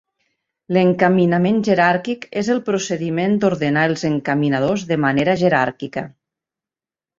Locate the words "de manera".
4.95-5.39